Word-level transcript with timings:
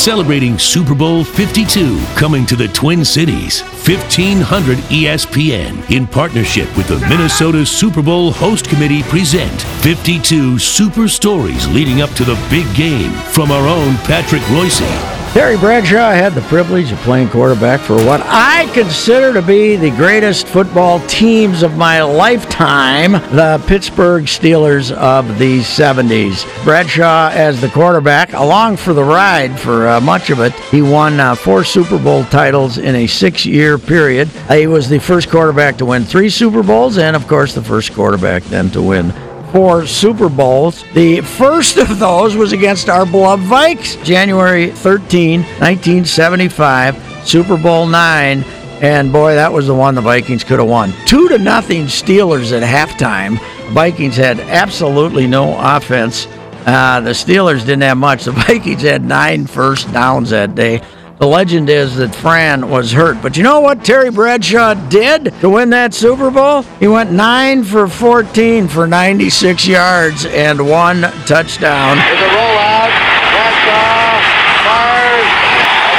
celebrating 0.00 0.58
Super 0.58 0.94
Bowl 0.94 1.22
52 1.22 2.02
coming 2.16 2.46
to 2.46 2.56
the 2.56 2.68
Twin 2.68 3.04
Cities. 3.04 3.60
1500 3.60 4.78
ESPN 4.88 5.90
in 5.90 6.06
partnership 6.06 6.74
with 6.74 6.88
the 6.88 6.98
Minnesota 7.06 7.66
Super 7.66 8.00
Bowl 8.00 8.32
Host 8.32 8.66
Committee 8.70 9.02
present 9.02 9.60
52 9.82 10.58
super 10.58 11.06
stories 11.06 11.68
leading 11.68 12.00
up 12.00 12.10
to 12.10 12.24
the 12.24 12.34
big 12.48 12.74
game 12.74 13.12
from 13.32 13.50
our 13.50 13.68
own 13.68 13.96
Patrick 13.98 14.42
Reusse. 14.44 15.19
Terry 15.32 15.56
Bradshaw 15.56 16.10
had 16.10 16.34
the 16.34 16.40
privilege 16.42 16.90
of 16.90 16.98
playing 16.98 17.28
quarterback 17.28 17.78
for 17.78 17.94
what 18.04 18.20
I 18.24 18.68
consider 18.74 19.32
to 19.32 19.40
be 19.40 19.76
the 19.76 19.90
greatest 19.90 20.48
football 20.48 20.98
teams 21.06 21.62
of 21.62 21.76
my 21.76 22.02
lifetime, 22.02 23.12
the 23.12 23.62
Pittsburgh 23.68 24.24
Steelers 24.24 24.90
of 24.90 25.38
the 25.38 25.60
70s. 25.60 26.44
Bradshaw, 26.64 27.30
as 27.32 27.60
the 27.60 27.68
quarterback, 27.68 28.32
along 28.32 28.76
for 28.76 28.92
the 28.92 29.04
ride 29.04 29.58
for 29.58 29.86
uh, 29.86 30.00
much 30.00 30.30
of 30.30 30.40
it, 30.40 30.52
he 30.72 30.82
won 30.82 31.20
uh, 31.20 31.36
four 31.36 31.62
Super 31.62 32.00
Bowl 32.00 32.24
titles 32.24 32.78
in 32.78 32.96
a 32.96 33.06
six 33.06 33.46
year 33.46 33.78
period. 33.78 34.26
He 34.50 34.66
was 34.66 34.88
the 34.88 34.98
first 34.98 35.30
quarterback 35.30 35.78
to 35.78 35.86
win 35.86 36.02
three 36.02 36.28
Super 36.28 36.64
Bowls, 36.64 36.98
and 36.98 37.14
of 37.14 37.28
course, 37.28 37.54
the 37.54 37.62
first 37.62 37.94
quarterback 37.94 38.42
then 38.44 38.68
to 38.70 38.82
win 38.82 39.12
four 39.52 39.86
Super 39.86 40.28
Bowls. 40.28 40.84
The 40.94 41.20
first 41.20 41.76
of 41.76 41.98
those 41.98 42.36
was 42.36 42.52
against 42.52 42.88
our 42.88 43.04
beloved 43.04 43.44
Vikes, 43.44 44.02
January 44.04 44.70
13, 44.70 45.40
1975, 45.40 47.26
Super 47.26 47.56
Bowl 47.56 47.86
nine. 47.86 48.44
And 48.82 49.12
boy, 49.12 49.34
that 49.34 49.52
was 49.52 49.66
the 49.66 49.74
one 49.74 49.94
the 49.94 50.00
Vikings 50.00 50.42
could 50.42 50.58
have 50.58 50.68
won. 50.68 50.94
Two 51.04 51.28
to 51.28 51.38
nothing 51.38 51.84
Steelers 51.84 52.50
at 52.52 52.62
halftime. 52.62 53.38
Vikings 53.72 54.16
had 54.16 54.40
absolutely 54.40 55.26
no 55.26 55.54
offense. 55.58 56.26
Uh, 56.66 57.00
the 57.00 57.10
Steelers 57.10 57.60
didn't 57.60 57.82
have 57.82 57.98
much. 57.98 58.24
The 58.24 58.32
Vikings 58.48 58.82
had 58.82 59.04
nine 59.04 59.46
first 59.46 59.92
downs 59.92 60.30
that 60.30 60.54
day. 60.54 60.80
The 61.20 61.26
legend 61.26 61.68
is 61.68 61.96
that 61.96 62.14
Fran 62.14 62.70
was 62.70 62.92
hurt. 62.92 63.20
But 63.20 63.36
you 63.36 63.42
know 63.42 63.60
what 63.60 63.84
Terry 63.84 64.10
Bradshaw 64.10 64.72
did 64.88 65.34
to 65.42 65.50
win 65.50 65.68
that 65.68 65.92
Super 65.92 66.30
Bowl? 66.30 66.62
He 66.80 66.88
went 66.88 67.12
9 67.12 67.62
for 67.64 67.86
14 67.88 68.68
for 68.68 68.86
96 68.86 69.68
yards 69.68 70.24
and 70.24 70.66
one 70.66 71.02
touchdown. 71.28 71.98
A 71.98 72.00
rollout. 72.00 72.88
Bradshaw 73.36 74.16
fires. 74.64 75.28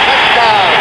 Touchdown. 0.09 0.73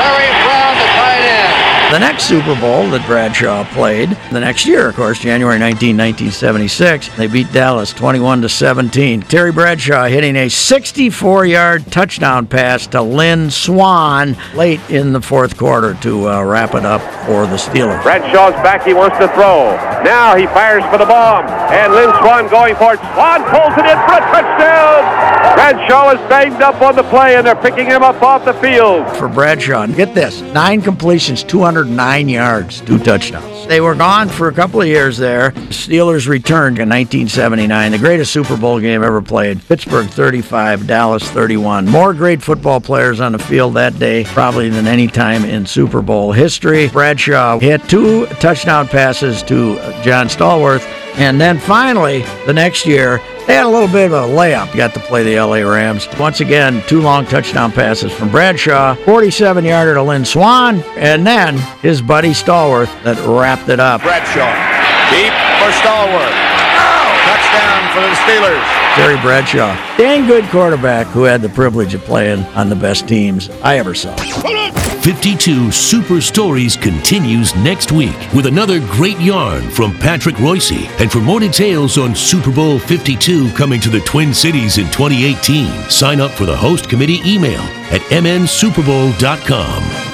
Larry 0.00 0.32
Brown, 0.48 0.72
the 0.80 0.88
tight 0.96 1.28
end. 1.28 1.77
The 1.90 1.98
next 1.98 2.24
Super 2.24 2.54
Bowl 2.60 2.86
that 2.90 3.02
Bradshaw 3.06 3.64
played, 3.72 4.10
the 4.30 4.40
next 4.40 4.66
year, 4.66 4.90
of 4.90 4.94
course, 4.94 5.18
January 5.20 5.58
19, 5.58 5.96
1976, 5.96 7.08
they 7.16 7.26
beat 7.26 7.50
Dallas 7.50 7.94
21 7.94 8.42
to 8.42 8.48
17. 8.50 9.22
Terry 9.22 9.50
Bradshaw 9.52 10.04
hitting 10.04 10.36
a 10.36 10.48
64-yard 10.48 11.90
touchdown 11.90 12.46
pass 12.46 12.86
to 12.88 13.00
Lynn 13.00 13.50
Swann 13.50 14.36
late 14.54 14.80
in 14.90 15.14
the 15.14 15.22
fourth 15.22 15.56
quarter 15.56 15.94
to 16.02 16.28
uh, 16.28 16.42
wrap 16.44 16.74
it 16.74 16.84
up 16.84 17.00
for 17.24 17.46
the 17.46 17.56
Steelers. 17.56 18.02
Bradshaw's 18.02 18.52
back. 18.62 18.84
He 18.84 18.92
wants 18.92 19.16
to 19.16 19.26
throw. 19.28 19.74
Now 20.04 20.36
he 20.36 20.44
fires 20.48 20.84
for 20.92 20.98
the 20.98 21.06
bomb. 21.06 21.46
And 21.72 21.94
Lynn 21.94 22.10
Swann 22.20 22.48
going 22.50 22.76
for 22.76 22.94
it. 22.94 23.00
Swann 23.14 23.42
pulls 23.44 23.72
it 23.78 23.86
in 23.88 23.96
for 24.04 24.20
a 24.20 24.24
touchdown. 24.28 25.28
Bradshaw 25.54 26.10
is 26.10 26.28
banged 26.28 26.62
up 26.62 26.80
on 26.82 26.94
the 26.94 27.02
play, 27.04 27.36
and 27.36 27.46
they're 27.46 27.56
picking 27.56 27.86
him 27.86 28.02
up 28.02 28.22
off 28.22 28.44
the 28.44 28.52
field. 28.54 29.08
for 29.16 29.28
Bradshaw. 29.28 29.86
Get 29.86 30.14
this 30.14 30.42
nine 30.42 30.82
completions, 30.82 31.42
209 31.84 32.28
yards, 32.28 32.80
two 32.80 32.98
touchdowns. 32.98 33.66
They 33.68 33.80
were 33.80 33.94
gone 33.94 34.28
for 34.28 34.48
a 34.48 34.52
couple 34.52 34.80
of 34.80 34.88
years 34.88 35.16
there. 35.16 35.52
Steelers 35.70 36.26
returned 36.26 36.78
in 36.78 36.88
1979, 36.88 37.92
the 37.92 37.98
greatest 37.98 38.32
Super 38.32 38.56
Bowl 38.56 38.80
game 38.80 39.04
ever 39.04 39.22
played. 39.22 39.64
Pittsburgh 39.68 40.08
35, 40.08 40.88
Dallas 40.88 41.30
31. 41.30 41.86
More 41.86 42.14
great 42.14 42.42
football 42.42 42.80
players 42.80 43.20
on 43.20 43.30
the 43.30 43.38
field 43.38 43.74
that 43.74 43.96
day, 44.00 44.24
probably 44.24 44.68
than 44.70 44.88
any 44.88 45.06
time 45.06 45.44
in 45.44 45.66
Super 45.66 46.02
Bowl 46.02 46.32
history. 46.32 46.88
Bradshaw 46.88 47.60
hit 47.60 47.88
two 47.88 48.26
touchdown 48.40 48.88
passes 48.88 49.42
to 49.44 49.76
John 50.02 50.26
Stallworth. 50.26 50.82
And 51.14 51.40
then 51.40 51.58
finally, 51.58 52.22
the 52.46 52.52
next 52.52 52.86
year, 52.86 53.20
they 53.48 53.54
had 53.54 53.64
a 53.64 53.68
little 53.68 53.88
bit 53.88 54.06
of 54.06 54.12
a 54.12 54.32
layup. 54.32 54.76
Got 54.76 54.92
to 54.92 55.00
play 55.00 55.22
the 55.24 55.40
LA 55.40 55.60
Rams. 55.68 56.06
Once 56.20 56.40
again, 56.40 56.82
two 56.86 57.00
long 57.00 57.24
touchdown 57.24 57.72
passes 57.72 58.12
from 58.12 58.30
Bradshaw, 58.30 58.94
47 59.06 59.64
yarder 59.64 59.94
to 59.94 60.02
Lynn 60.02 60.24
Swann, 60.24 60.82
and 60.96 61.26
then 61.26 61.56
his 61.80 62.02
buddy 62.02 62.30
Stallworth 62.30 62.92
that 63.04 63.16
wrapped 63.26 63.70
it 63.70 63.80
up. 63.80 64.02
Bradshaw. 64.02 64.52
Deep 65.10 65.32
for 65.58 65.72
Stallworth. 65.80 66.36
Touchdown 67.24 67.80
for 67.94 68.02
the 68.04 68.14
Steelers. 68.22 68.78
Terry 68.94 69.20
Bradshaw, 69.22 69.74
dang 69.96 70.26
good 70.26 70.44
quarterback 70.46 71.06
who 71.06 71.22
had 71.22 71.40
the 71.40 71.48
privilege 71.48 71.94
of 71.94 72.02
playing 72.02 72.44
on 72.56 72.68
the 72.68 72.76
best 72.76 73.08
teams 73.08 73.48
I 73.62 73.78
ever 73.78 73.94
saw. 73.94 74.14
52 75.02 75.70
Super 75.70 76.20
Stories 76.20 76.76
continues 76.76 77.54
next 77.56 77.92
week 77.92 78.16
with 78.34 78.46
another 78.46 78.80
great 78.80 79.18
yarn 79.20 79.70
from 79.70 79.96
Patrick 79.96 80.36
Reusse. 80.36 80.88
And 81.00 81.10
for 81.10 81.20
more 81.20 81.40
details 81.40 81.98
on 81.98 82.14
Super 82.14 82.50
Bowl 82.50 82.78
52 82.78 83.52
coming 83.52 83.80
to 83.80 83.88
the 83.88 84.00
Twin 84.00 84.34
Cities 84.34 84.78
in 84.78 84.86
2018, 84.86 85.88
sign 85.90 86.20
up 86.20 86.32
for 86.32 86.44
the 86.46 86.56
host 86.56 86.88
committee 86.90 87.20
email 87.24 87.62
at 87.90 88.00
mnsuperbowl.com. 88.10 90.07